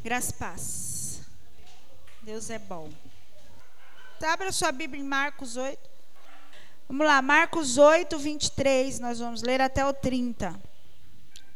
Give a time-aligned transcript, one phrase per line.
[0.00, 1.20] Graças paz.
[2.22, 2.88] Deus é bom.
[4.22, 5.78] Abra sua Bíblia em Marcos 8.
[6.88, 9.00] Vamos lá, Marcos 8, 23.
[9.00, 10.54] Nós vamos ler até o 30.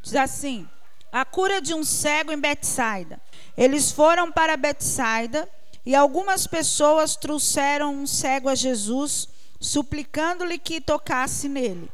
[0.03, 0.69] Diz assim:
[1.12, 3.21] A cura de um cego em Betsaida.
[3.57, 5.48] Eles foram para Betsaida
[5.84, 9.29] e algumas pessoas trouxeram um cego a Jesus,
[9.61, 11.89] suplicando-lhe que tocasse nele.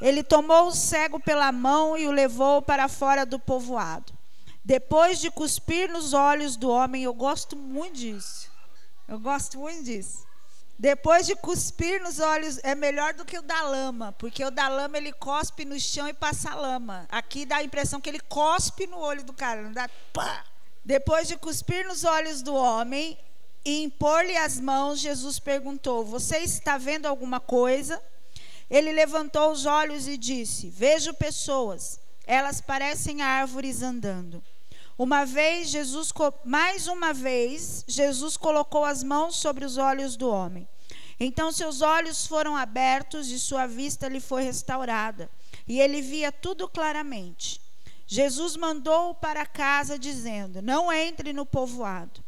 [0.00, 4.15] Ele tomou o cego pela mão e o levou para fora do povoado.
[4.66, 8.50] Depois de cuspir nos olhos do homem, eu gosto muito disso.
[9.06, 10.26] Eu gosto muito disso.
[10.76, 14.66] Depois de cuspir nos olhos, é melhor do que o da lama, porque o da
[14.66, 17.06] lama ele cospe no chão e passa lama.
[17.08, 20.44] Aqui dá a impressão que ele cospe no olho do cara, não dá pá.
[20.84, 23.16] Depois de cuspir nos olhos do homem
[23.64, 28.02] e impor-lhe as mãos, Jesus perguntou: Você está vendo alguma coisa?
[28.68, 34.42] Ele levantou os olhos e disse: Vejo pessoas, elas parecem árvores andando.
[34.98, 36.12] Uma vez, Jesus,
[36.44, 40.66] mais uma vez, Jesus colocou as mãos sobre os olhos do homem.
[41.18, 45.30] Então seus olhos foram abertos e sua vista lhe foi restaurada,
[45.66, 47.60] e ele via tudo claramente.
[48.06, 52.22] Jesus mandou-o para casa, dizendo: Não entre no povoado.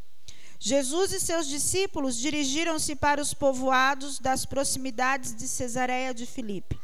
[0.58, 6.78] Jesus e seus discípulos dirigiram-se para os povoados das proximidades de Cesareia de Filipe.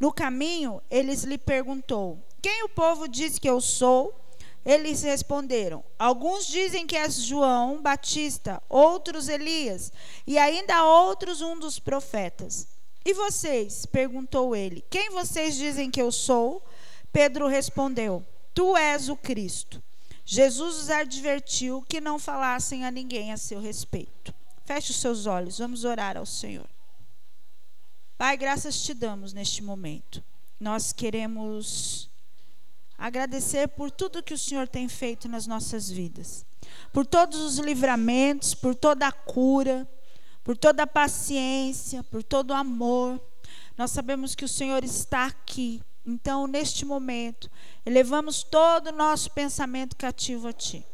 [0.00, 4.21] No caminho, eles lhe perguntou: Quem o povo diz que eu sou?
[4.64, 9.92] Eles responderam: Alguns dizem que és João Batista, outros Elias,
[10.26, 12.68] e ainda outros um dos profetas.
[13.04, 13.84] E vocês?
[13.86, 16.64] perguntou ele: Quem vocês dizem que eu sou?
[17.12, 19.82] Pedro respondeu: Tu és o Cristo.
[20.24, 24.32] Jesus os advertiu que não falassem a ninguém a seu respeito.
[24.64, 26.68] Feche os seus olhos, vamos orar ao Senhor.
[28.16, 30.22] Pai, graças te damos neste momento.
[30.60, 32.08] Nós queremos
[33.06, 36.44] agradecer por tudo que o Senhor tem feito nas nossas vidas,
[36.92, 39.88] por todos os livramentos, por toda a cura,
[40.44, 43.20] por toda a paciência, por todo o amor.
[43.76, 47.48] Nós sabemos que o Senhor está aqui então, neste momento,
[47.86, 50.84] elevamos todo o nosso pensamento cativo a Ti.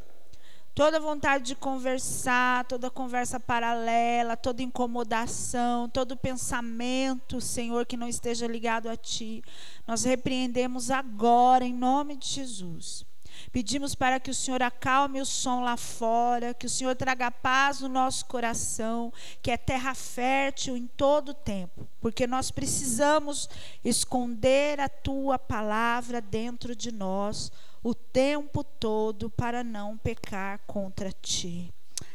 [0.79, 8.47] Toda vontade de conversar, toda conversa paralela, toda incomodação, todo pensamento, Senhor, que não esteja
[8.47, 9.43] ligado a Ti,
[9.89, 13.05] nós repreendemos agora, em nome de Jesus.
[13.51, 17.81] Pedimos para que o Senhor acalme o som lá fora, que o Senhor traga paz
[17.81, 19.13] no nosso coração,
[19.43, 23.51] que é terra fértil em todo o tempo, porque nós precisamos
[23.85, 27.51] esconder a tua palavra dentro de nós
[27.83, 31.73] o tempo todo para não pecar contra ti.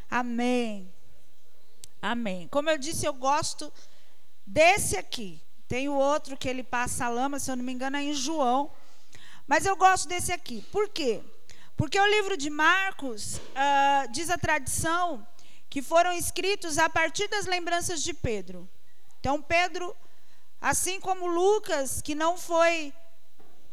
[0.09, 0.91] Amém.
[2.01, 2.47] Amém.
[2.49, 3.71] Como eu disse, eu gosto
[4.45, 5.41] desse aqui.
[5.67, 8.13] Tem o outro que ele passa a lama, se eu não me engano, é em
[8.13, 8.71] João
[9.47, 10.61] mas eu gosto desse aqui.
[10.71, 11.21] Por quê?
[11.75, 15.25] Porque o livro de Marcos uh, diz a tradição
[15.69, 18.69] que foram escritos a partir das lembranças de Pedro.
[19.19, 19.95] Então, Pedro,
[20.61, 22.93] assim como Lucas, que não foi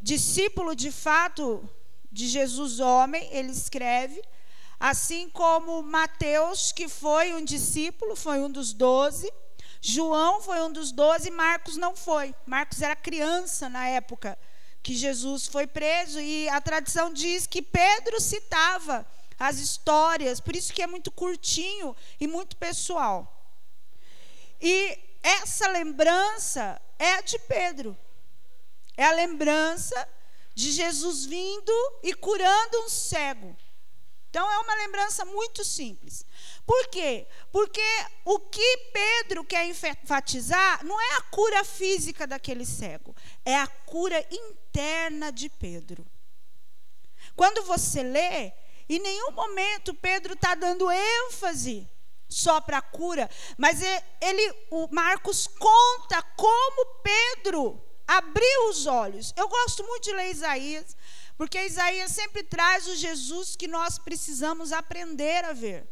[0.01, 1.67] discípulo de fato
[2.11, 4.21] de Jesus homem, ele escreve,
[4.79, 9.31] assim como Mateus, que foi um discípulo, foi um dos doze,
[9.81, 12.35] João foi um dos doze, Marcos não foi.
[12.45, 14.37] Marcos era criança na época
[14.83, 19.05] que Jesus foi preso e a tradição diz que Pedro citava
[19.39, 23.41] as histórias, por isso que é muito curtinho e muito pessoal.
[24.61, 27.97] E essa lembrança é a de Pedro.
[28.95, 30.07] É a lembrança
[30.53, 31.73] de Jesus vindo
[32.03, 33.55] e curando um cego.
[34.31, 36.25] Então é uma lembrança muito simples.
[36.65, 37.27] Por quê?
[37.51, 37.81] Porque
[38.23, 43.13] o que Pedro quer enfatizar não é a cura física daquele cego,
[43.43, 46.05] é a cura interna de Pedro.
[47.35, 48.53] Quando você lê,
[48.87, 51.89] em nenhum momento Pedro está dando ênfase
[52.29, 53.81] só para a cura, mas
[54.21, 57.83] ele, o Marcos conta como Pedro
[58.17, 59.33] abriu os olhos.
[59.37, 60.97] Eu gosto muito de ler Isaías,
[61.37, 65.87] porque Isaías sempre traz o Jesus que nós precisamos aprender a ver.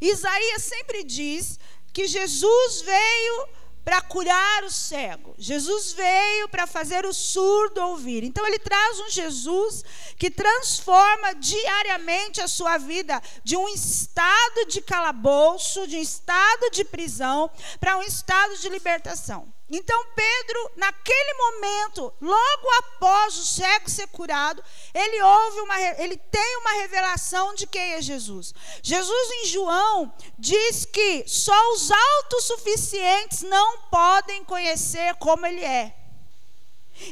[0.00, 1.58] Isaías sempre diz
[1.92, 3.48] que Jesus veio
[3.84, 5.34] para curar o cego.
[5.36, 8.22] Jesus veio para fazer o surdo ouvir.
[8.22, 9.84] Então ele traz um Jesus
[10.16, 16.84] que transforma diariamente a sua vida de um estado de calabouço, de um estado de
[16.84, 17.50] prisão,
[17.80, 19.52] para um estado de libertação.
[19.70, 24.62] Então Pedro, naquele momento, logo após o cego ser curado,
[24.92, 28.52] ele ouve uma, ele tem uma revelação de quem é Jesus.
[28.82, 36.01] Jesus em João diz que só os autossuficientes não podem conhecer como ele é.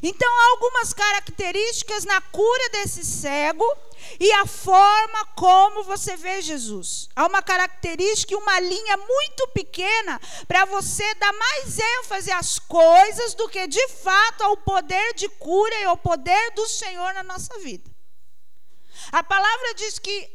[0.03, 3.65] Então, há algumas características na cura desse cego
[4.19, 7.09] e a forma como você vê Jesus.
[7.15, 13.35] Há uma característica e uma linha muito pequena para você dar mais ênfase às coisas
[13.35, 17.59] do que de fato ao poder de cura e ao poder do Senhor na nossa
[17.61, 17.91] vida.
[19.13, 20.31] A palavra diz que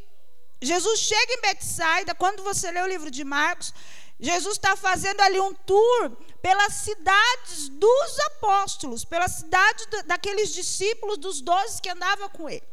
[0.61, 3.73] Jesus chega em Betsaida, quando você lê o livro de Marcos,
[4.19, 11.41] Jesus está fazendo ali um tour pelas cidades dos apóstolos, pelas cidades daqueles discípulos dos
[11.41, 12.63] doze que andavam com ele.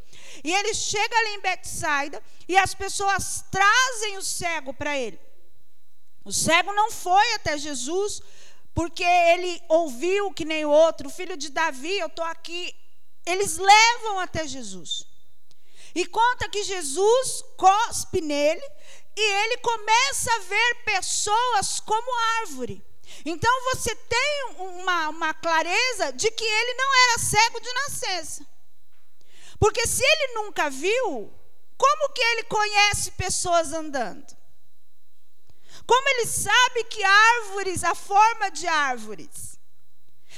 [0.44, 5.18] E ele chega ali em Betsaida e as pessoas trazem o cego para ele.
[6.24, 8.22] O cego não foi até Jesus
[8.74, 12.74] porque ele ouviu que nem o outro, filho de Davi, eu estou aqui.
[13.26, 15.06] Eles levam até Jesus.
[15.94, 18.62] E conta que Jesus cospe nele
[19.16, 22.84] e ele começa a ver pessoas como árvore.
[23.24, 28.46] Então você tem uma, uma clareza de que ele não era cego de nascença.
[29.58, 31.32] Porque se ele nunca viu,
[31.76, 34.36] como que ele conhece pessoas andando?
[35.86, 39.58] Como ele sabe que árvores, a forma de árvores?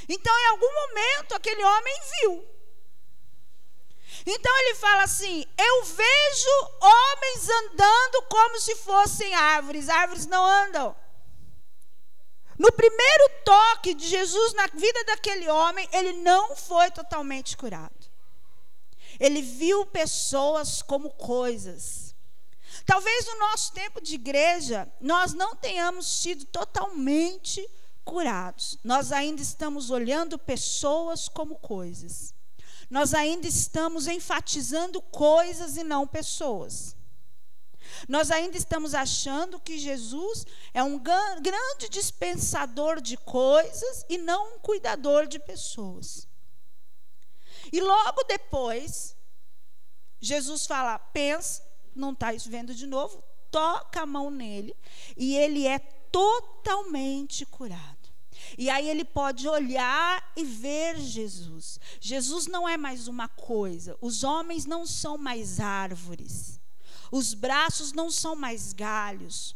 [0.08, 2.53] Então, em algum momento, aquele homem viu.
[4.26, 9.88] Então ele fala assim: Eu vejo homens andando como se fossem árvores.
[9.88, 10.96] Árvores não andam.
[12.58, 17.92] No primeiro toque de Jesus na vida daquele homem, ele não foi totalmente curado.
[19.18, 22.14] Ele viu pessoas como coisas.
[22.86, 27.68] Talvez no nosso tempo de igreja, nós não tenhamos sido totalmente
[28.04, 28.78] curados.
[28.82, 32.33] Nós ainda estamos olhando pessoas como coisas
[32.94, 36.96] nós ainda estamos enfatizando coisas e não pessoas.
[38.08, 44.58] Nós ainda estamos achando que Jesus é um grande dispensador de coisas e não um
[44.60, 46.28] cuidador de pessoas.
[47.72, 49.16] E logo depois,
[50.20, 54.72] Jesus fala: pensa, não está vendo de novo, toca a mão nele
[55.16, 57.93] e ele é totalmente curado.
[58.56, 61.78] E aí ele pode olhar e ver Jesus.
[62.00, 63.96] Jesus não é mais uma coisa.
[64.00, 66.60] Os homens não são mais árvores.
[67.10, 69.54] Os braços não são mais galhos.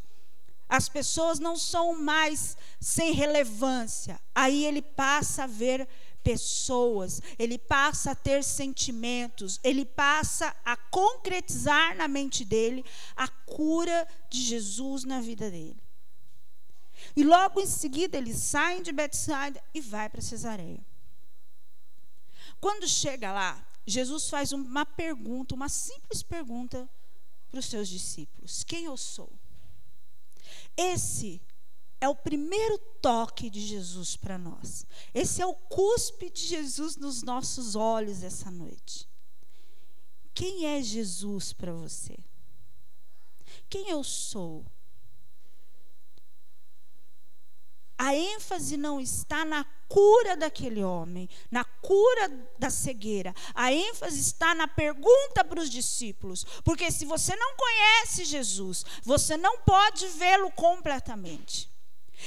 [0.69, 4.21] As pessoas não são mais sem relevância.
[4.35, 5.89] Aí ele passa a ver
[6.23, 12.85] pessoas, ele passa a ter sentimentos, ele passa a concretizar na mente dele
[13.17, 15.88] a cura de Jesus na vida dele.
[17.17, 20.85] E logo em seguida eles saem de Betsaida e vai para Cesareia.
[22.61, 26.89] Quando chega lá, Jesus faz uma pergunta, uma simples pergunta
[27.51, 29.33] para os seus discípulos: Quem eu sou?
[30.77, 31.41] Esse
[32.01, 34.87] é o primeiro toque de Jesus para nós.
[35.13, 39.09] Esse é o cuspe de Jesus nos nossos olhos essa noite.
[40.33, 42.17] Quem é Jesus para você?
[43.69, 44.65] Quem eu sou?
[47.99, 53.35] A ênfase não está na cura daquele homem, na cura da cegueira.
[53.55, 56.45] A ênfase está na pergunta para os discípulos.
[56.65, 61.69] Porque se você não conhece Jesus, você não pode vê-lo completamente.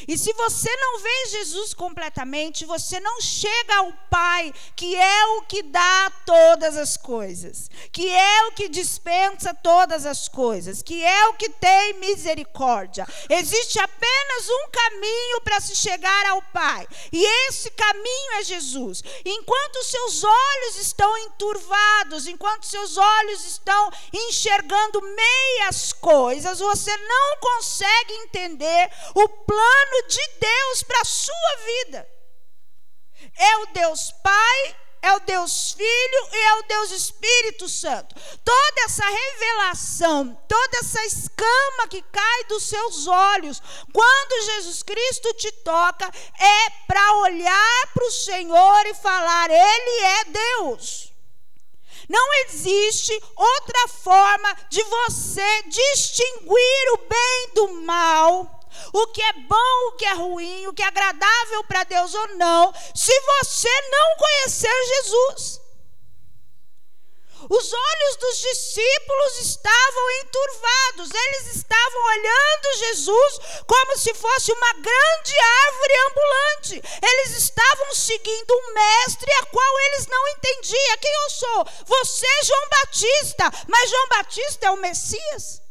[0.08, 5.44] E se você não vê Jesus completamente, você não chega ao Pai, que é o
[5.44, 11.27] que dá todas as coisas, que é o que dispensa todas as coisas, que é
[11.27, 13.08] o que tem misericórdia.
[13.30, 19.04] Existe apenas um caminho para se chegar ao Pai, e esse caminho é Jesus.
[19.25, 28.13] Enquanto seus olhos estão enturvados, enquanto seus olhos estão enxergando meias coisas, você não consegue
[28.13, 32.08] entender o plano plano de Deus para a sua vida.
[33.38, 38.16] É o Deus Pai, é o Deus Filho e é o Deus Espírito Santo.
[38.44, 43.62] Toda essa revelação, toda essa escama que cai dos seus olhos,
[43.94, 46.06] quando Jesus Cristo te toca,
[46.40, 51.12] é para olhar para o Senhor e falar: Ele é Deus.
[52.10, 58.61] Não existe outra forma de você distinguir o bem do mal
[58.94, 62.28] o que é bom, o que é ruim, o que é agradável para Deus ou
[62.36, 65.62] não, se você não conhecer Jesus.
[67.50, 75.36] Os olhos dos discípulos estavam enturvados, eles estavam olhando Jesus como se fosse uma grande
[75.40, 76.84] árvore ambulante.
[77.02, 80.98] Eles estavam seguindo um mestre a qual eles não entendiam.
[81.00, 81.68] Quem eu sou?
[81.88, 85.62] Você, João Batista, mas João Batista é o Messias.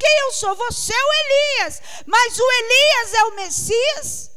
[0.00, 0.54] Quem eu sou?
[0.56, 1.82] Você é o Elias.
[2.06, 4.30] Mas o Elias é o Messias?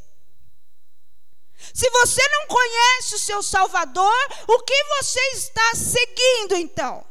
[1.74, 7.06] Se você não conhece o seu Salvador, o que você está seguindo então?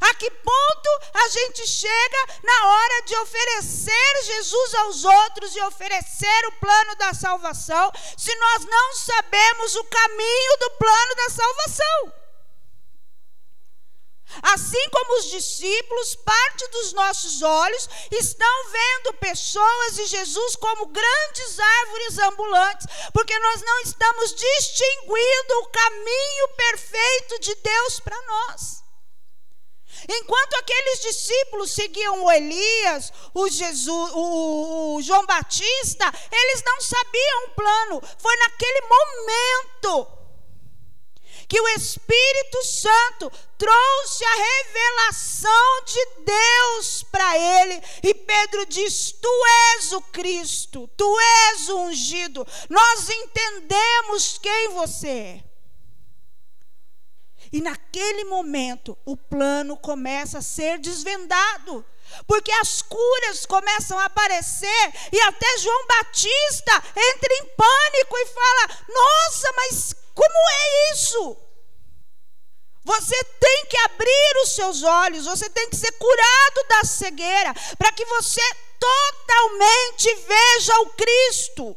[0.00, 6.46] A que ponto a gente chega na hora de oferecer Jesus aos outros e oferecer
[6.48, 12.27] o plano da salvação, se nós não sabemos o caminho do plano da salvação?
[14.42, 21.58] Assim como os discípulos, parte dos nossos olhos estão vendo pessoas e Jesus como grandes
[21.58, 28.84] árvores ambulantes, porque nós não estamos distinguindo o caminho perfeito de Deus para nós.
[30.08, 37.50] Enquanto aqueles discípulos seguiam o Elias, o, Jesus, o João Batista, eles não sabiam o
[37.50, 38.02] plano.
[38.18, 40.17] Foi naquele momento
[41.48, 47.82] que o Espírito Santo trouxe a revelação de Deus para ele.
[48.02, 51.18] E Pedro diz: Tu és o Cristo, tu
[51.50, 52.46] és o ungido.
[52.68, 55.44] Nós entendemos quem você é.
[57.50, 61.84] E naquele momento, o plano começa a ser desvendado.
[62.26, 68.80] Porque as curas começam a aparecer e até João Batista entra em pânico e fala:
[68.88, 71.36] Nossa, mas como é isso?
[72.84, 77.92] Você tem que abrir os seus olhos, você tem que ser curado da cegueira, para
[77.92, 78.40] que você
[78.80, 81.76] totalmente veja o Cristo.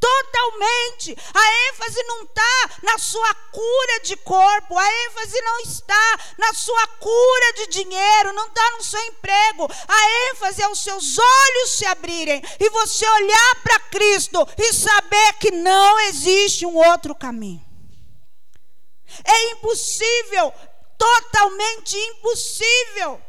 [0.00, 1.14] Totalmente.
[1.34, 6.86] A ênfase não está na sua cura de corpo, a ênfase não está na sua
[6.86, 9.70] cura de dinheiro, não está no seu emprego.
[9.86, 15.34] A ênfase é os seus olhos se abrirem e você olhar para Cristo e saber
[15.34, 17.62] que não existe um outro caminho.
[19.22, 20.54] É impossível,
[20.96, 23.20] totalmente impossível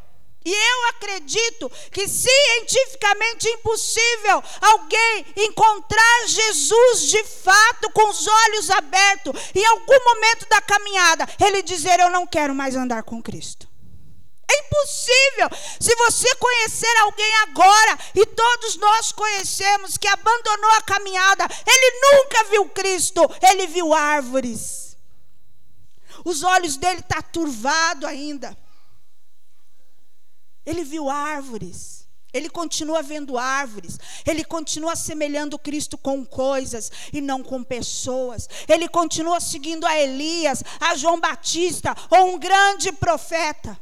[0.44, 9.32] e eu acredito que cientificamente impossível alguém encontrar Jesus de fato com os olhos abertos
[9.54, 13.72] em algum momento da caminhada, ele dizer eu não quero mais andar com Cristo.
[14.50, 15.48] É impossível.
[15.80, 22.44] Se você conhecer alguém agora, e todos nós conhecemos, que abandonou a caminhada, ele nunca
[22.44, 24.96] viu Cristo, ele viu árvores.
[26.24, 28.56] Os olhos dele estão tá turvados ainda.
[30.64, 32.02] Ele viu árvores.
[32.32, 38.48] Ele continua vendo árvores, ele continua semelhando Cristo com coisas e não com pessoas.
[38.66, 43.78] Ele continua seguindo a Elias, a João Batista ou um grande profeta.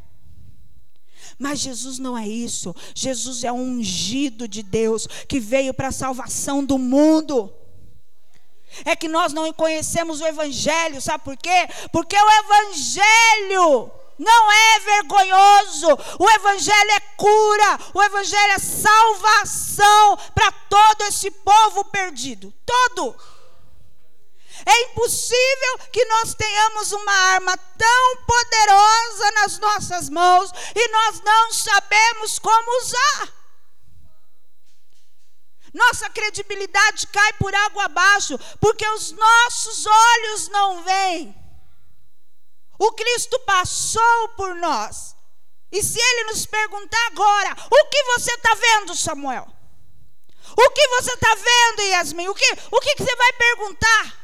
[1.38, 2.74] Mas Jesus não é isso.
[2.92, 7.54] Jesus é um ungido de Deus que veio para a salvação do mundo.
[8.84, 11.68] É que nós não conhecemos o Evangelho, sabe por quê?
[11.92, 15.88] Porque o Evangelho não é vergonhoso.
[16.18, 22.52] O Evangelho é cura, o Evangelho é salvação para todo esse povo perdido.
[22.66, 23.16] Todo.
[24.66, 31.52] É impossível que nós tenhamos uma arma tão poderosa nas nossas mãos e nós não
[31.52, 33.32] sabemos como usar.
[35.72, 41.39] Nossa credibilidade cai por água abaixo, porque os nossos olhos não veem.
[42.80, 45.14] O Cristo passou por nós.
[45.70, 49.46] E se ele nos perguntar agora, o que você está vendo, Samuel?
[50.56, 52.28] O que você está vendo, Yasmin?
[52.28, 54.18] O que, o que, você vai perguntar?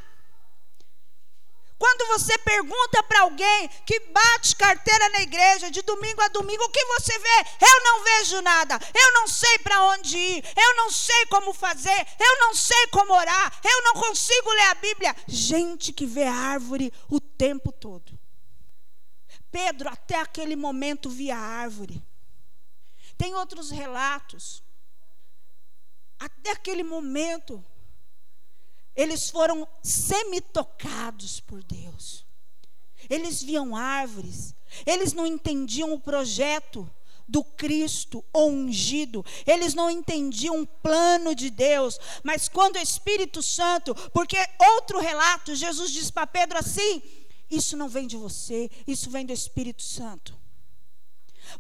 [1.79, 6.71] Quando você pergunta para alguém que bate carteira na igreja de domingo a domingo, o
[6.71, 7.47] que você vê?
[7.61, 8.81] Eu não vejo nada.
[8.95, 10.45] Eu não sei para onde ir.
[10.57, 12.07] Eu não sei como fazer.
[12.19, 13.61] Eu não sei como orar.
[13.63, 15.15] Eu não consigo ler a Bíblia.
[15.29, 18.16] Gente que vê árvore o tempo todo.
[19.57, 22.05] Pedro, até aquele momento, via árvore.
[23.17, 24.63] Tem outros relatos.
[26.19, 27.65] Até aquele momento,
[28.95, 32.27] eles foram semi-tocados por Deus.
[33.09, 34.55] Eles viam árvores.
[34.85, 36.87] Eles não entendiam o projeto
[37.27, 39.25] do Cristo ungido.
[39.47, 41.99] Eles não entendiam o plano de Deus.
[42.23, 44.37] Mas quando o Espírito Santo, porque
[44.77, 47.03] outro relato, Jesus diz para Pedro assim:
[47.51, 50.37] isso não vem de você, isso vem do Espírito Santo.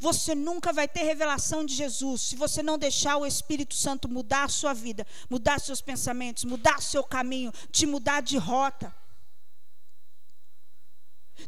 [0.00, 4.44] Você nunca vai ter revelação de Jesus se você não deixar o Espírito Santo mudar
[4.44, 8.92] a sua vida, mudar seus pensamentos, mudar seu caminho, te mudar de rota.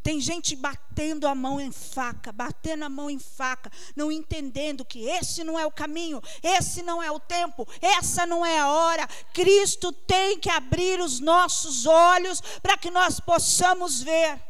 [0.03, 5.05] Tem gente batendo a mão em faca, batendo a mão em faca, não entendendo que
[5.09, 9.07] esse não é o caminho, esse não é o tempo, essa não é a hora.
[9.33, 14.43] Cristo tem que abrir os nossos olhos para que nós possamos ver.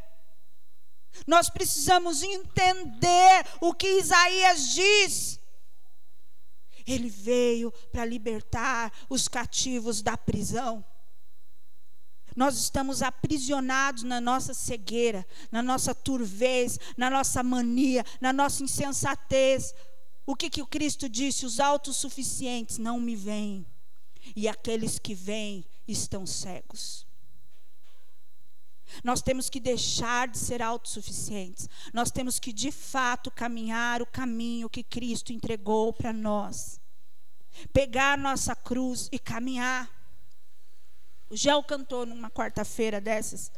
[1.25, 5.39] Nós precisamos entender o que Isaías diz.
[6.85, 10.83] Ele veio para libertar os cativos da prisão.
[12.39, 19.73] Nós estamos aprisionados na nossa cegueira, na nossa turvez, na nossa mania, na nossa insensatez.
[20.25, 21.45] O que, que o Cristo disse?
[21.45, 23.65] Os autossuficientes não me veem,
[24.37, 27.05] e aqueles que vêm estão cegos.
[29.03, 31.67] Nós temos que deixar de ser autossuficientes.
[31.93, 36.79] Nós temos que, de fato, caminhar o caminho que Cristo entregou para nós.
[37.73, 39.98] Pegar nossa cruz e caminhar.
[41.29, 43.51] O Gel cantou numa quarta-feira dessas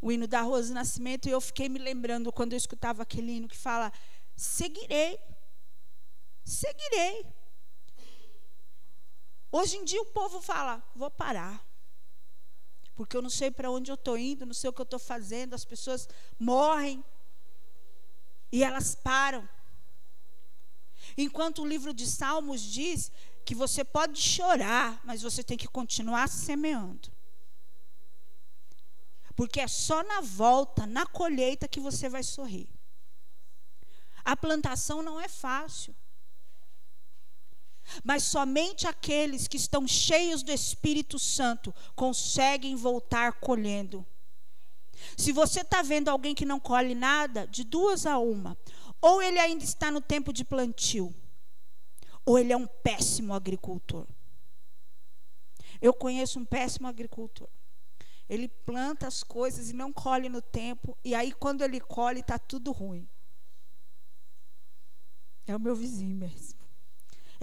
[0.00, 3.48] o hino da Rosa Nascimento e eu fiquei me lembrando quando eu escutava aquele hino
[3.48, 3.92] que fala:
[4.36, 5.18] seguirei,
[6.44, 7.26] seguirei.
[9.50, 11.64] Hoje em dia o povo fala: vou parar
[12.94, 14.98] porque eu não sei para onde eu estou indo, não sei o que eu estou
[14.98, 17.04] fazendo, as pessoas morrem
[18.50, 19.48] e elas param.
[21.16, 23.10] Enquanto o livro de Salmos diz
[23.44, 27.10] que você pode chorar, mas você tem que continuar semeando.
[29.34, 32.68] Porque é só na volta, na colheita, que você vai sorrir.
[34.24, 35.94] A plantação não é fácil.
[38.04, 44.06] Mas somente aqueles que estão cheios do Espírito Santo conseguem voltar colhendo.
[45.16, 48.56] Se você está vendo alguém que não colhe nada, de duas a uma,
[49.00, 51.12] ou ele ainda está no tempo de plantio,
[52.24, 54.06] ou ele é um péssimo agricultor.
[55.80, 57.48] Eu conheço um péssimo agricultor.
[58.28, 62.38] Ele planta as coisas e não colhe no tempo, e aí quando ele colhe está
[62.38, 63.08] tudo ruim.
[65.46, 66.62] É o meu vizinho mesmo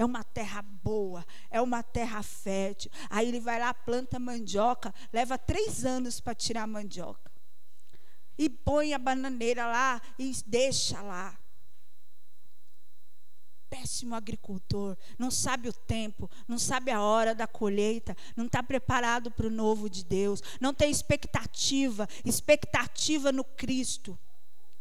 [0.02, 2.90] é uma terra boa, é uma terra fértil.
[3.10, 7.30] Aí ele vai lá, planta mandioca, leva três anos para tirar a mandioca.
[8.38, 11.38] E põe a bananeira lá e deixa lá.
[13.70, 19.30] Péssimo agricultor, não sabe o tempo, não sabe a hora da colheita, não está preparado
[19.30, 24.18] para o novo de Deus, não tem expectativa, expectativa no Cristo,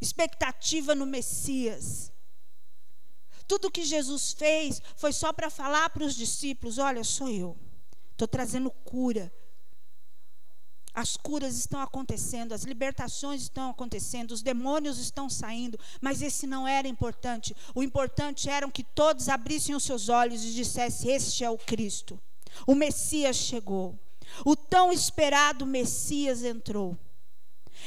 [0.01, 2.13] expectativa no Messias.
[3.47, 7.57] Tudo que Jesus fez foi só para falar para os discípulos: olha, sou eu.
[8.13, 9.33] Estou trazendo cura.
[10.99, 16.67] As curas estão acontecendo, as libertações estão acontecendo, os demônios estão saindo, mas esse não
[16.67, 17.55] era importante.
[17.73, 22.21] O importante era que todos abrissem os seus olhos e dissessem: Este é o Cristo.
[22.67, 23.97] O Messias chegou.
[24.45, 26.99] O tão esperado Messias entrou.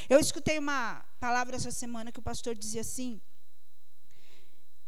[0.10, 3.20] Eu escutei uma palavra essa semana que o pastor dizia assim: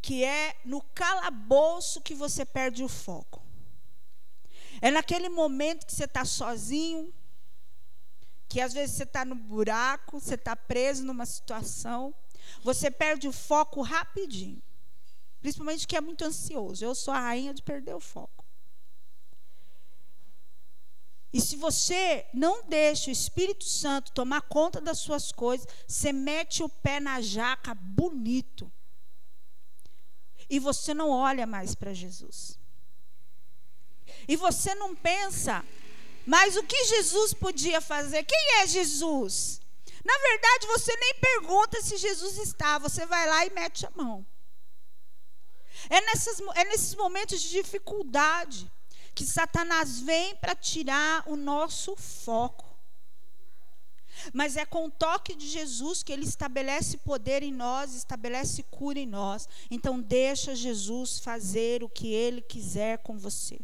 [0.02, 3.44] que é no calabouço que você perde o foco.
[4.82, 7.14] É naquele momento que você está sozinho,
[8.54, 12.14] que às vezes você está no buraco, você está preso numa situação,
[12.62, 14.62] você perde o foco rapidinho.
[15.42, 16.86] Principalmente que é muito ansioso.
[16.86, 18.46] Eu sou a rainha de perder o foco.
[21.34, 26.62] E se você não deixa o Espírito Santo tomar conta das suas coisas, você mete
[26.62, 28.72] o pé na jaca bonito
[30.48, 32.60] e você não olha mais para Jesus.
[34.28, 35.66] E você não pensa,
[36.26, 38.24] mas o que Jesus podia fazer?
[38.24, 39.62] Quem é Jesus?
[40.04, 44.26] Na verdade, você nem pergunta se Jesus está, você vai lá e mete a mão.
[45.90, 48.72] É, nessas, é nesses momentos de dificuldade
[49.16, 52.74] que Satanás vem para tirar o nosso foco.
[54.32, 59.00] Mas é com o toque de Jesus que ele estabelece poder em nós, estabelece cura
[59.00, 59.48] em nós.
[59.70, 63.60] Então deixa Jesus fazer o que ele quiser com você.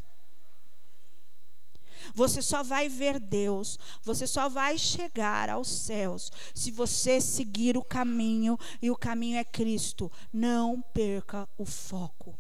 [2.14, 7.84] Você só vai ver Deus, você só vai chegar aos céus se você seguir o
[7.84, 10.12] caminho, e o caminho é Cristo.
[10.32, 12.38] Não perca o foco.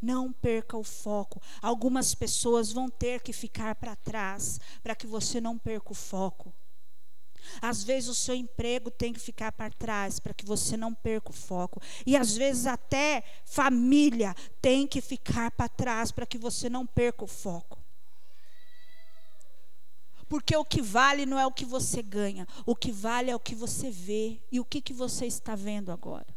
[0.00, 1.40] Não perca o foco.
[1.60, 6.52] Algumas pessoas vão ter que ficar para trás para que você não perca o foco.
[7.60, 11.30] Às vezes o seu emprego tem que ficar para trás para que você não perca
[11.30, 11.80] o foco.
[12.06, 17.24] E às vezes até família tem que ficar para trás para que você não perca
[17.24, 17.78] o foco.
[20.28, 23.40] Porque o que vale não é o que você ganha, o que vale é o
[23.40, 26.34] que você vê e o que, que você está vendo agora.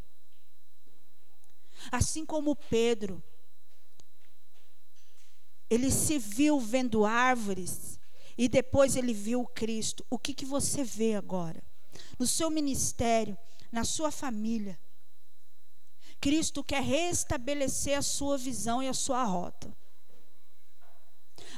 [1.91, 3.23] Assim como Pedro,
[5.69, 7.99] ele se viu vendo árvores
[8.37, 10.05] e depois ele viu Cristo.
[10.09, 11.63] O que, que você vê agora?
[12.19, 13.37] No seu ministério,
[13.71, 14.79] na sua família.
[16.19, 19.75] Cristo quer restabelecer a sua visão e a sua rota.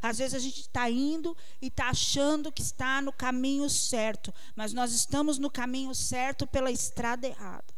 [0.01, 4.73] Às vezes a gente está indo e está achando que está no caminho certo, mas
[4.73, 7.76] nós estamos no caminho certo pela estrada errada.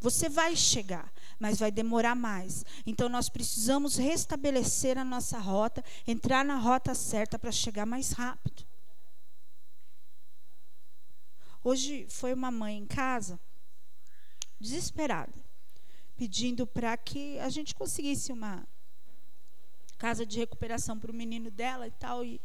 [0.00, 2.64] Você vai chegar, mas vai demorar mais.
[2.86, 8.64] Então nós precisamos restabelecer a nossa rota, entrar na rota certa para chegar mais rápido.
[11.62, 13.40] Hoje foi uma mãe em casa,
[14.60, 15.32] desesperada,
[16.14, 18.68] pedindo para que a gente conseguisse uma
[19.96, 22.22] casa de recuperação para o menino dela e tal.
[22.22, 22.38] E,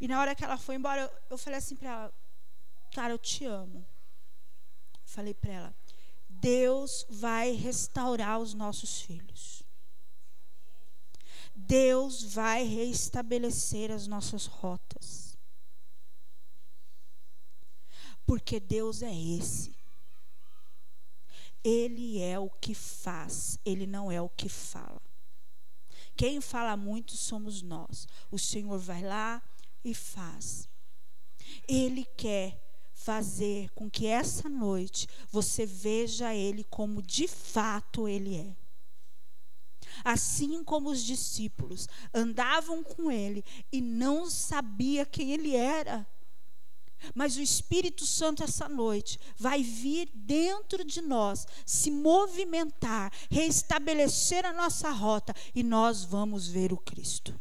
[0.00, 2.14] e na hora que ela foi embora, eu, eu falei assim para ela:
[2.92, 3.86] Cara, eu te amo.
[5.04, 5.74] Falei para ela:
[6.40, 9.62] Deus vai restaurar os nossos filhos.
[11.54, 15.36] Deus vai reestabelecer as nossas rotas.
[18.24, 19.76] Porque Deus é esse.
[21.64, 25.02] Ele é o que faz, ele não é o que fala.
[26.16, 28.06] Quem fala muito somos nós.
[28.30, 29.42] O Senhor vai lá
[29.84, 30.68] e faz.
[31.66, 32.67] Ele quer
[33.08, 38.54] fazer com que essa noite você veja Ele como de fato Ele é.
[40.04, 43.42] Assim como os discípulos andavam com Ele
[43.72, 46.06] e não sabia quem Ele era.
[47.14, 54.52] Mas o Espírito Santo, essa noite, vai vir dentro de nós, se movimentar, reestabelecer a
[54.52, 57.40] nossa rota e nós vamos ver o Cristo.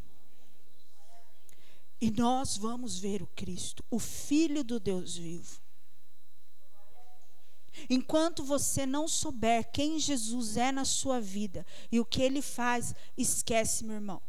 [2.00, 5.60] E nós vamos ver o Cristo, o Filho do Deus vivo.
[7.90, 12.94] Enquanto você não souber quem Jesus é na sua vida e o que ele faz,
[13.18, 14.22] esquece, meu irmão.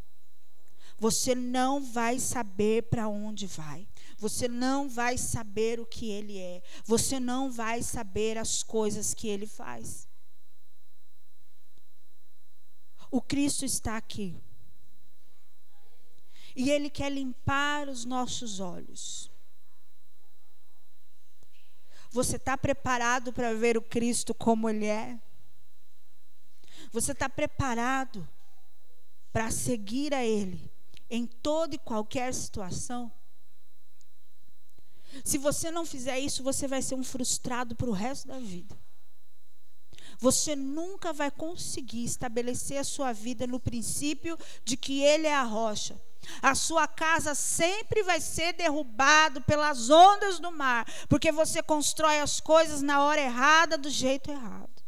[0.98, 3.86] Você não vai saber para onde vai.
[4.18, 6.60] Você não vai saber o que ele é.
[6.84, 10.08] Você não vai saber as coisas que ele faz.
[13.10, 14.36] O Cristo está aqui.
[16.58, 19.30] E Ele quer limpar os nossos olhos.
[22.10, 25.20] Você está preparado para ver o Cristo como Ele é?
[26.90, 28.28] Você está preparado
[29.32, 30.68] para seguir a Ele
[31.08, 33.12] em toda e qualquer situação?
[35.24, 38.76] Se você não fizer isso, você vai ser um frustrado para o resto da vida.
[40.18, 45.44] Você nunca vai conseguir estabelecer a sua vida no princípio de que Ele é a
[45.44, 46.07] rocha.
[46.42, 52.40] A sua casa sempre vai ser derrubado pelas ondas do mar, porque você constrói as
[52.40, 54.82] coisas na hora errada, do jeito errado.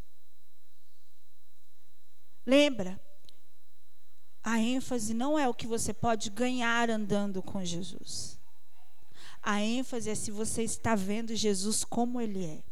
[2.47, 3.01] Lembra?
[4.43, 8.39] A ênfase não é o que você pode ganhar andando com Jesus.
[9.43, 12.63] A ênfase é se você está vendo Jesus como ele é.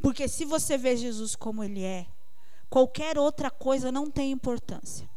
[0.00, 2.06] Porque se você vê Jesus como ele é,
[2.68, 5.08] qualquer outra coisa não tem importância.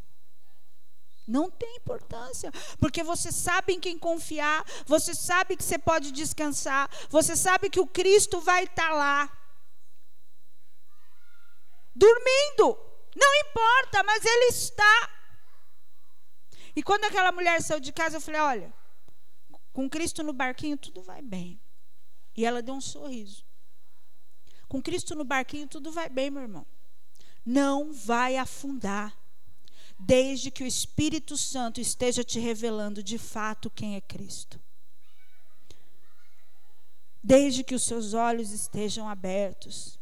[1.28, 6.90] Não tem importância, porque você sabe em quem confiar, você sabe que você pode descansar,
[7.10, 9.30] você sabe que o Cristo vai estar lá.
[11.94, 12.78] Dormindo,
[13.14, 15.10] não importa, mas Ele está.
[16.74, 18.74] E quando aquela mulher saiu de casa, eu falei: olha,
[19.74, 21.60] com Cristo no barquinho tudo vai bem.
[22.36, 23.44] E ela deu um sorriso.
[24.70, 26.66] Com Cristo no barquinho tudo vai bem, meu irmão.
[27.44, 29.17] Não vai afundar
[30.00, 34.60] desde que o Espírito Santo esteja te revelando de fato quem é Cristo.
[37.24, 40.00] Desde que os seus olhos estejam abertos.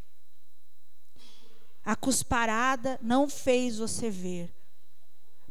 [1.84, 4.53] A cusparada não fez você ver,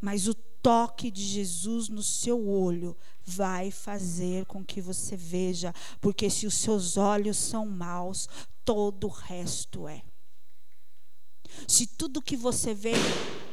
[0.00, 6.28] mas o toque de Jesus no seu olho vai fazer com que você veja, porque
[6.28, 8.28] se os seus olhos são maus,
[8.64, 10.02] todo o resto é.
[11.68, 12.94] Se tudo que você vê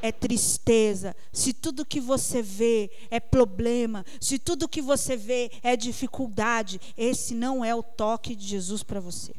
[0.02, 5.78] é tristeza, se tudo que você vê é problema, se tudo que você vê é
[5.78, 9.34] dificuldade, esse não é o toque de Jesus para você.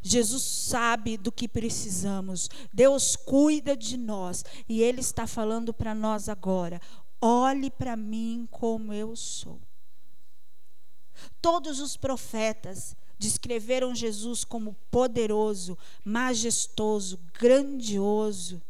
[0.00, 6.28] Jesus sabe do que precisamos, Deus cuida de nós e Ele está falando para nós
[6.28, 6.80] agora:
[7.20, 9.60] olhe para mim como eu sou.
[11.42, 18.62] Todos os profetas descreveram Jesus como poderoso, majestoso, grandioso,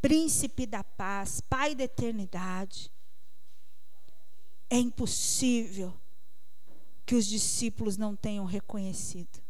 [0.00, 2.90] príncipe da paz, pai da eternidade.
[4.68, 5.92] É impossível
[7.06, 9.40] que os discípulos não tenham reconhecido.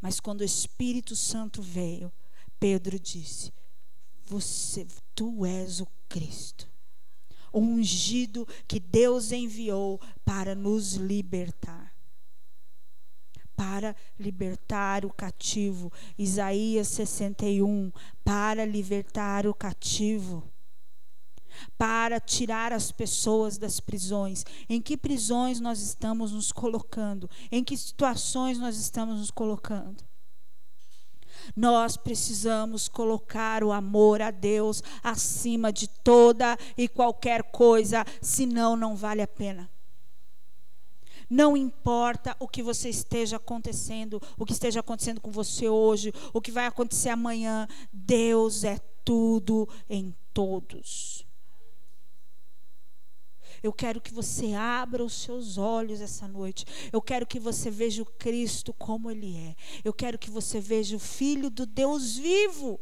[0.00, 2.10] Mas quando o Espírito Santo veio,
[2.58, 3.52] Pedro disse:
[4.24, 6.68] Você, tu és o Cristo,
[7.52, 11.89] o ungido que Deus enviou para nos libertar
[13.60, 15.92] para libertar o cativo.
[16.16, 17.92] Isaías 61,
[18.24, 20.42] para libertar o cativo.
[21.76, 24.46] para tirar as pessoas das prisões.
[24.66, 27.28] Em que prisões nós estamos nos colocando?
[27.52, 30.02] Em que situações nós estamos nos colocando?
[31.54, 38.96] Nós precisamos colocar o amor a Deus acima de toda e qualquer coisa, senão não
[38.96, 39.68] vale a pena.
[41.30, 46.40] Não importa o que você esteja acontecendo, o que esteja acontecendo com você hoje, o
[46.40, 51.24] que vai acontecer amanhã, Deus é tudo em todos.
[53.62, 56.64] Eu quero que você abra os seus olhos essa noite.
[56.92, 59.54] Eu quero que você veja o Cristo como Ele é.
[59.84, 62.80] Eu quero que você veja o Filho do Deus vivo.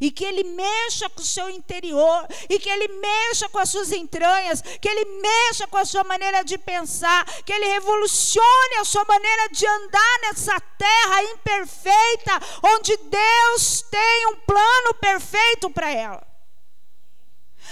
[0.00, 3.92] E que ele mexa com o seu interior, e que ele mexa com as suas
[3.92, 9.04] entranhas, que ele mexa com a sua maneira de pensar, que ele revolucione a sua
[9.04, 16.31] maneira de andar nessa terra imperfeita, onde Deus tem um plano perfeito para ela.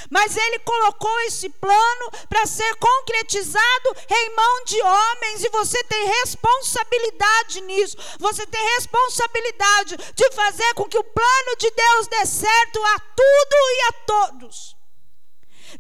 [0.09, 6.07] Mas ele colocou esse plano para ser concretizado em mão de homens, e você tem
[6.21, 7.97] responsabilidade nisso.
[8.19, 13.57] Você tem responsabilidade de fazer com que o plano de Deus dê certo a tudo
[13.57, 14.77] e a todos.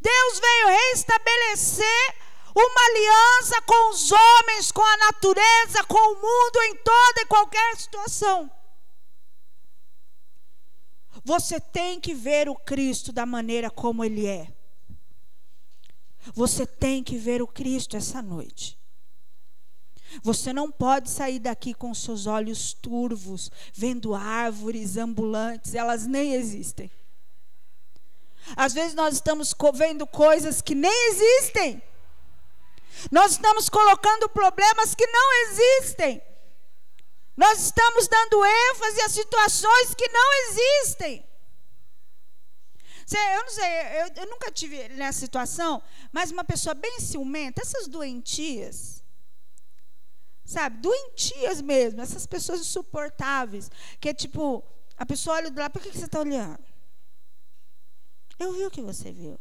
[0.00, 2.14] Deus veio restabelecer
[2.54, 7.76] uma aliança com os homens, com a natureza, com o mundo em toda e qualquer
[7.76, 8.50] situação.
[11.24, 14.52] Você tem que ver o Cristo da maneira como Ele é.
[16.34, 18.78] Você tem que ver o Cristo essa noite.
[20.22, 26.90] Você não pode sair daqui com seus olhos turvos, vendo árvores ambulantes, elas nem existem.
[28.56, 31.80] Às vezes nós estamos vendo coisas que nem existem.
[33.10, 36.20] Nós estamos colocando problemas que não existem.
[37.40, 41.26] Nós estamos dando ênfase a situações que não existem.
[43.10, 43.64] Eu não sei,
[44.02, 49.02] eu, eu, nunca tive nessa situação, mas uma pessoa bem ciumenta, essas doentias,
[50.44, 54.62] sabe, doentias mesmo, essas pessoas insuportáveis, que é tipo,
[54.98, 56.62] a pessoa olha do lado, por que, que você está olhando?
[58.38, 59.40] Eu vi o que você viu.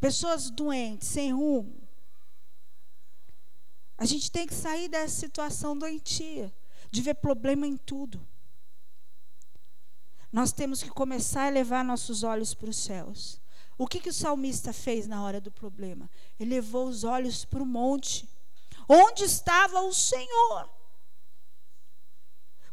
[0.00, 1.86] Pessoas doentes, sem rumo.
[3.98, 6.50] A gente tem que sair dessa situação doentia
[6.92, 8.24] de ver problema em tudo.
[10.30, 13.40] Nós temos que começar a levar nossos olhos para os céus.
[13.78, 16.08] O que, que o salmista fez na hora do problema?
[16.38, 18.28] Ele levou os olhos para o monte.
[18.88, 20.70] Onde estava o Senhor?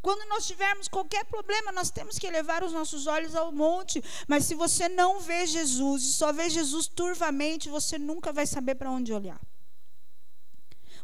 [0.01, 4.03] Quando nós tivermos qualquer problema, nós temos que levar os nossos olhos ao monte.
[4.27, 8.75] Mas se você não vê Jesus e só vê Jesus turvamente, você nunca vai saber
[8.75, 9.39] para onde olhar.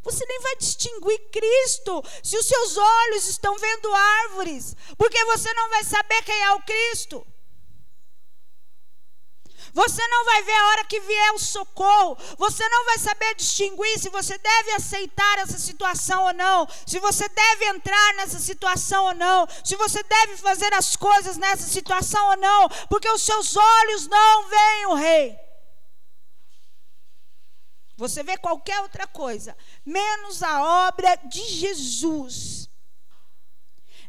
[0.05, 5.69] Você nem vai distinguir Cristo se os seus olhos estão vendo árvores, porque você não
[5.71, 7.25] vai saber quem é o Cristo.
[9.73, 12.17] Você não vai ver a hora que vier o socorro.
[12.37, 16.65] Você não vai saber distinguir se você deve aceitar essa situação ou não.
[16.85, 19.45] Se você deve entrar nessa situação ou não.
[19.65, 22.69] Se você deve fazer as coisas nessa situação ou não.
[22.89, 25.44] Porque os seus olhos não veem o Rei.
[27.97, 29.55] Você vê qualquer outra coisa,
[29.86, 32.69] menos a obra de Jesus.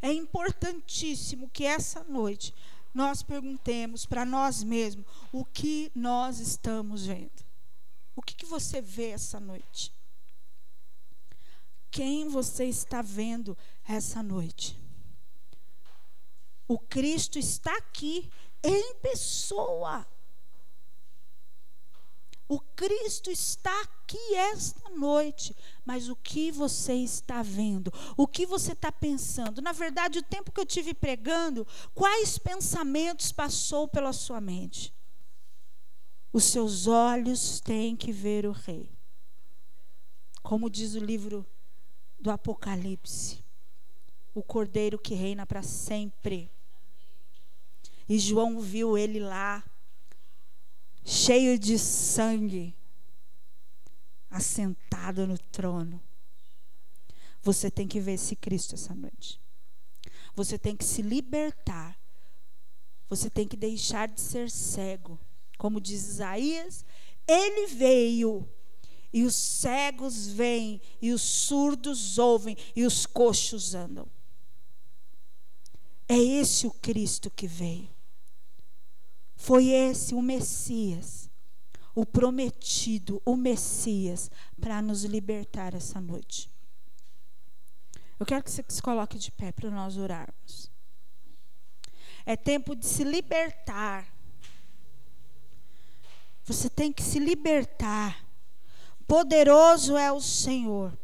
[0.02, 2.54] É importantíssimo que essa noite
[2.92, 7.44] nós perguntemos para nós mesmos o que nós estamos vendo.
[8.14, 9.92] O que, que você vê essa noite?
[11.90, 14.78] Quem você está vendo essa noite?
[16.66, 18.30] O Cristo está aqui
[18.62, 20.06] em pessoa.
[22.48, 25.54] O Cristo está aqui esta noite,
[25.84, 27.92] mas o que você está vendo?
[28.16, 29.60] O que você está pensando?
[29.60, 34.94] Na verdade, o tempo que eu tive pregando, quais pensamentos passou pela sua mente?
[36.32, 38.96] Os seus olhos têm que ver o Rei.
[40.40, 41.44] Como diz o livro
[42.20, 43.44] do Apocalipse,
[44.32, 46.48] o Cordeiro que reina para sempre.
[48.08, 49.64] E João viu ele lá
[51.06, 52.74] cheio de sangue,
[54.28, 56.02] assentado no trono.
[57.42, 59.40] Você tem que ver esse Cristo essa noite.
[60.34, 61.96] Você tem que se libertar.
[63.08, 65.18] Você tem que deixar de ser cego.
[65.56, 66.84] Como diz Isaías,
[67.26, 68.46] ele veio
[69.12, 74.06] e os cegos vêm, e os surdos ouvem, e os coxos andam.
[76.06, 77.95] É esse o Cristo que veio.
[79.36, 81.30] Foi esse o Messias,
[81.94, 86.50] o prometido, o Messias, para nos libertar essa noite.
[88.18, 90.70] Eu quero que você se coloque de pé para nós orarmos.
[92.24, 94.16] É tempo de se libertar
[96.46, 98.24] Você tem que se libertar.
[99.06, 100.96] Poderoso é o Senhor.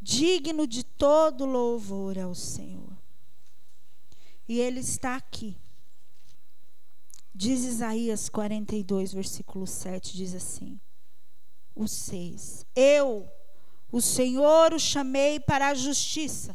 [0.00, 2.92] Digno de todo louvor é o Senhor.
[4.46, 5.56] E Ele está aqui.
[7.34, 10.78] Diz Isaías 42, versículo 7, diz assim:
[11.74, 12.66] o 6.
[12.76, 13.30] Eu,
[13.90, 16.54] o Senhor, o chamei para a justiça.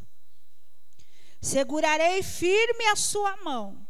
[1.41, 3.87] Segurarei firme a sua mão.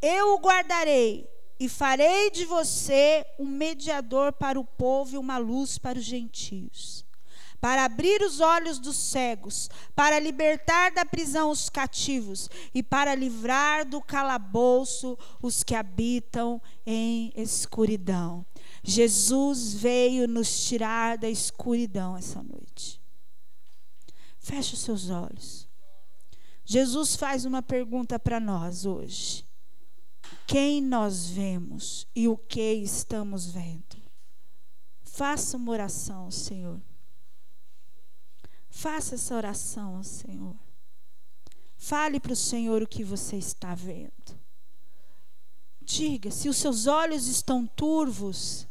[0.00, 5.78] Eu o guardarei e farei de você um mediador para o povo e uma luz
[5.78, 7.04] para os gentios
[7.62, 13.88] para abrir os olhos dos cegos, para libertar da prisão os cativos e para livrar
[13.88, 18.44] do calabouço os que habitam em escuridão.
[18.82, 23.00] Jesus veio nos tirar da escuridão essa noite.
[24.40, 25.68] Feche os seus olhos.
[26.64, 29.46] Jesus faz uma pergunta para nós hoje.
[30.48, 34.02] Quem nós vemos e o que estamos vendo?
[35.04, 36.82] Faça uma oração, Senhor.
[38.72, 40.56] Faça essa oração ao Senhor.
[41.76, 44.10] Fale para o Senhor o que você está vendo.
[45.82, 48.66] Diga, se os seus olhos estão turvos,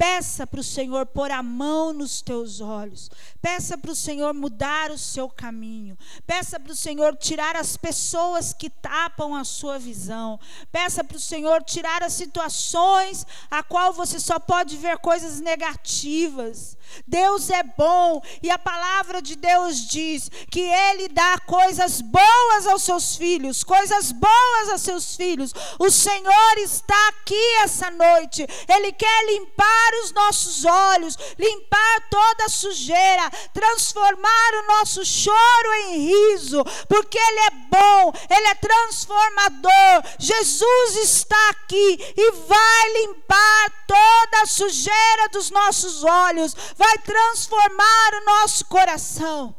[0.00, 3.10] Peça para o Senhor pôr a mão nos teus olhos.
[3.42, 5.94] Peça para o Senhor mudar o seu caminho.
[6.26, 10.40] Peça para o Senhor tirar as pessoas que tapam a sua visão.
[10.72, 16.78] Peça para o Senhor tirar as situações a qual você só pode ver coisas negativas.
[17.06, 22.82] Deus é bom e a palavra de Deus diz que Ele dá coisas boas aos
[22.82, 25.52] seus filhos, coisas boas aos seus filhos.
[25.78, 32.48] O Senhor está aqui essa noite, Ele quer limpar os nossos olhos, limpar toda a
[32.48, 40.02] sujeira, transformar o nosso choro em riso, porque Ele é bom, Ele é transformador.
[40.18, 48.24] Jesus está aqui e vai limpar toda a sujeira dos nossos olhos vai transformar o
[48.24, 49.54] nosso coração.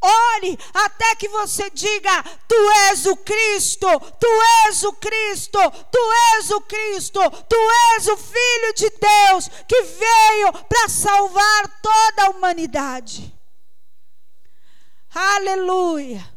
[0.00, 3.86] Ore até que você diga: Tu és o Cristo,
[4.18, 4.26] Tu
[4.66, 5.58] és o Cristo,
[5.92, 7.56] Tu és o Cristo, Tu
[7.94, 13.32] és o Filho de Deus que veio para salvar toda a humanidade.
[15.14, 16.35] Aleluia.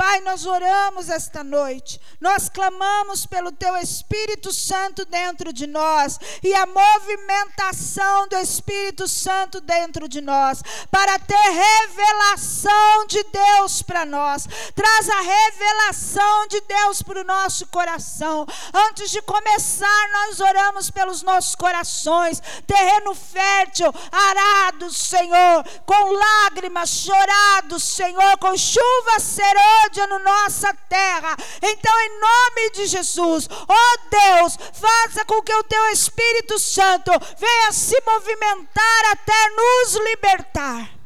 [0.00, 6.54] Pai, nós oramos esta noite, nós clamamos pelo Teu Espírito Santo dentro de nós e
[6.54, 14.48] a movimentação do Espírito Santo dentro de nós, para ter revelação de Deus para nós.
[14.74, 18.46] Traz a revelação de Deus para o nosso coração.
[18.72, 27.78] Antes de começar, nós oramos pelos nossos corações, terreno fértil, arado, Senhor, com lágrimas, chorado,
[27.78, 31.36] Senhor, com chuva serôdia na nossa terra.
[31.62, 37.10] Então, em nome de Jesus, ó oh Deus, faça com que o teu Espírito Santo
[37.38, 40.99] venha se movimentar até nos libertar.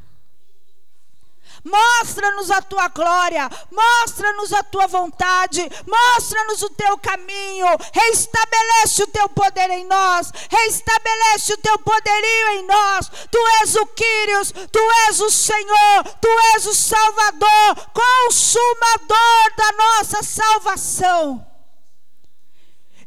[1.65, 9.27] Mostra-nos a tua glória, mostra-nos a tua vontade, mostra-nos o teu caminho, reestabelece o teu
[9.31, 13.11] poder em nós, reestabelece o teu poderio em nós.
[13.31, 20.23] Tu és o Quírios, tu és o Senhor, tu és o Salvador, consumador da nossa
[20.23, 21.47] salvação.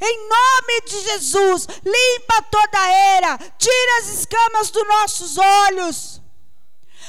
[0.01, 6.16] Em nome de Jesus, limpa toda a era, tira as escamas dos nossos olhos.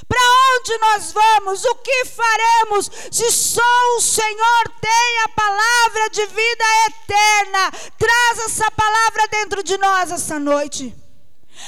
[0.07, 0.21] Para
[0.57, 1.65] onde nós vamos?
[1.65, 2.91] O que faremos?
[3.11, 9.77] Se só o Senhor tem a palavra de vida eterna, traz essa palavra dentro de
[9.79, 10.95] nós essa noite.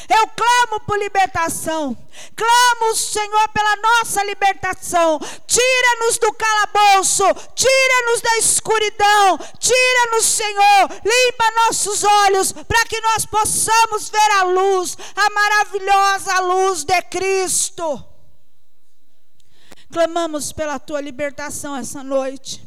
[0.08, 1.96] Eu clamo por libertação.
[2.36, 5.18] Clamo, Senhor, pela nossa libertação.
[5.46, 7.24] Tira-nos do calabouço.
[7.54, 9.38] Tira-nos da escuridão.
[9.58, 10.90] Tira-nos, Senhor.
[11.04, 18.09] Limpa nossos olhos para que nós possamos ver a luz, a maravilhosa luz de Cristo.
[19.90, 22.66] Clamamos pela tua libertação essa noite.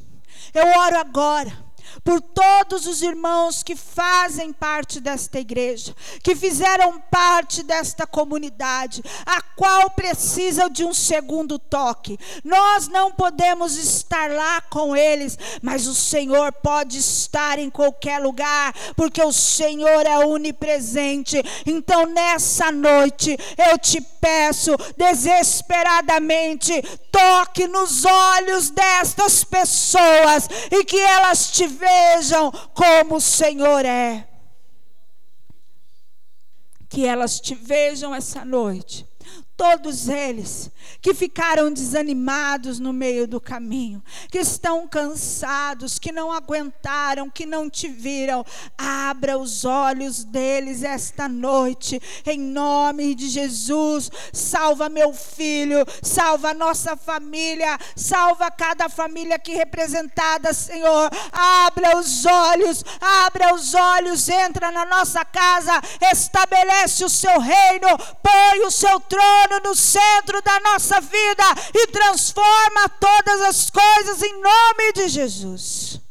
[0.54, 1.63] Eu oro agora
[2.04, 9.42] por todos os irmãos que fazem parte desta igreja, que fizeram parte desta comunidade, a
[9.56, 12.18] qual precisa de um segundo toque.
[12.44, 18.74] Nós não podemos estar lá com eles, mas o Senhor pode estar em qualquer lugar,
[18.96, 21.42] porque o Senhor é onipresente.
[21.66, 26.72] Então, nessa noite, eu te peço desesperadamente,
[27.12, 34.28] toque nos olhos destas pessoas e que elas te vejam como o Senhor é.
[36.90, 39.08] Que elas te vejam essa noite
[39.56, 47.30] todos eles que ficaram desanimados no meio do caminho, que estão cansados, que não aguentaram,
[47.30, 48.46] que não te viram.
[48.78, 54.10] Abra os olhos deles esta noite, em nome de Jesus.
[54.32, 61.10] Salva meu filho, salva nossa família, salva cada família aqui representada, Senhor.
[61.32, 65.82] Abra os olhos, abra os olhos, entra na nossa casa,
[66.12, 67.88] estabelece o seu reino,
[68.22, 69.00] põe o seu
[69.44, 76.02] trono no centro da nossa vida e transforma todas as coisas em nome de Jesus.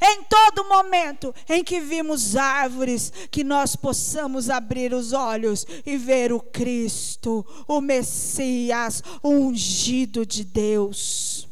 [0.00, 6.32] Em todo momento em que vimos árvores, que nós possamos abrir os olhos e ver
[6.32, 11.51] o Cristo, o Messias, o ungido de Deus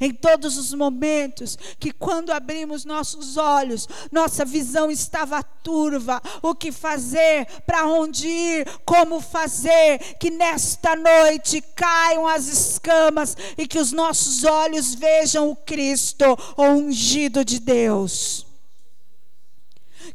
[0.00, 6.70] em todos os momentos que, quando abrimos nossos olhos, nossa visão estava turva, o que
[6.70, 13.92] fazer, para onde ir, como fazer, que nesta noite caiam as escamas e que os
[13.92, 16.24] nossos olhos vejam o Cristo,
[16.56, 18.53] o ungido de Deus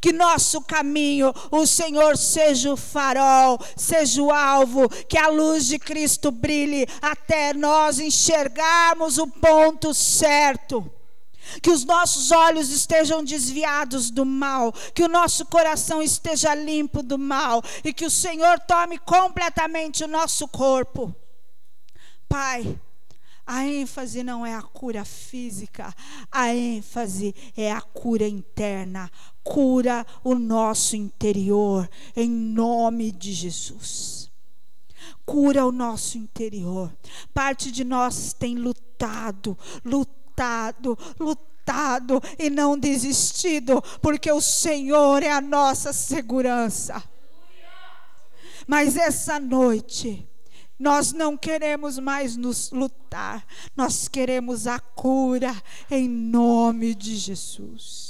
[0.01, 5.79] que nosso caminho, o Senhor seja o farol, seja o alvo, que a luz de
[5.79, 10.91] Cristo brilhe até nós enxergarmos o ponto certo.
[11.63, 17.17] Que os nossos olhos estejam desviados do mal, que o nosso coração esteja limpo do
[17.17, 21.15] mal e que o Senhor tome completamente o nosso corpo.
[22.27, 22.79] Pai,
[23.51, 25.91] a ênfase não é a cura física,
[26.31, 29.09] a ênfase é a cura interna.
[29.49, 34.29] Cura o nosso interior, em nome de Jesus.
[35.25, 36.95] Cura o nosso interior.
[37.33, 45.41] Parte de nós tem lutado, lutado, lutado e não desistido, porque o Senhor é a
[45.41, 47.03] nossa segurança.
[48.67, 50.29] Mas essa noite,
[50.77, 53.43] nós não queremos mais nos lutar,
[53.75, 55.55] nós queremos a cura
[55.89, 58.08] em nome de Jesus.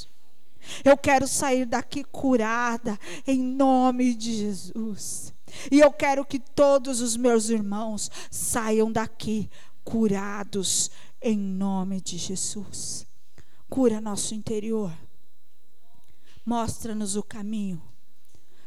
[0.84, 5.34] Eu quero sair daqui curada em nome de Jesus.
[5.72, 9.50] E eu quero que todos os meus irmãos saiam daqui
[9.84, 10.92] curados
[11.22, 13.06] em nome de Jesus.
[13.70, 14.92] Cura nosso interior.
[16.46, 17.82] Mostra-nos o caminho.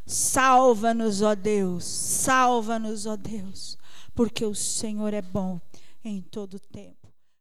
[0.05, 1.85] Salva-nos, ó Deus.
[1.85, 3.79] Salva-nos, ó Deus
[4.15, 5.61] porque o Senhor é bom
[6.05, 7.02] em todo tempo.